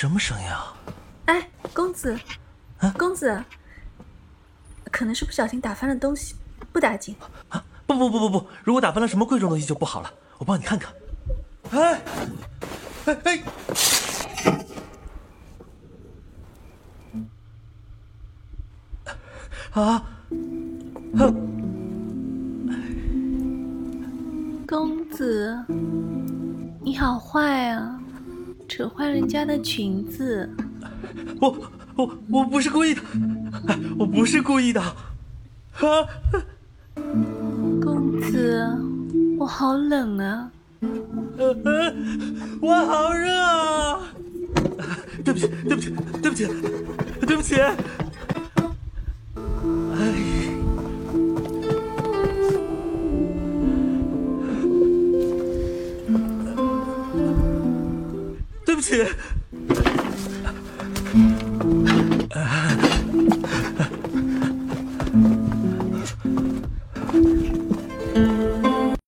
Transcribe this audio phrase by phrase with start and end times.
[0.00, 0.74] 什么声音啊？
[1.26, 2.18] 哎，公子，
[2.78, 3.44] 啊公子，
[4.90, 6.34] 可能是不小心打翻了东西，
[6.72, 7.14] 不打紧。
[7.50, 10.90] 啊，不不不不不，如果打翻了什么贵重东西就不好了，我帮你看看。
[11.72, 12.00] 哎，
[13.04, 13.42] 哎哎，
[19.72, 20.02] 啊，
[21.18, 21.36] 哼，
[24.66, 25.62] 公子，
[26.80, 27.99] 你好坏啊，
[28.80, 30.48] 扯坏人家的裙子。
[31.38, 31.54] 我
[31.96, 33.02] 我我不是故意的，
[33.68, 34.96] 哎，我不是故意的，啊，
[37.82, 38.66] 公子，
[39.38, 40.50] 我好冷啊。
[41.36, 41.94] 呃呃，
[42.62, 44.00] 我好热啊！
[45.22, 46.46] 对不起，对不起，对不起，
[47.26, 47.56] 对不起。
[58.80, 59.04] 对
[59.68, 59.99] 不起。